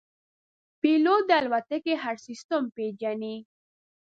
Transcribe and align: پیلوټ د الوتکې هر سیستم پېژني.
پیلوټ 0.81 1.21
د 1.29 1.31
الوتکې 1.39 1.93
هر 2.03 2.15
سیستم 2.27 2.61
پېژني. 2.75 3.35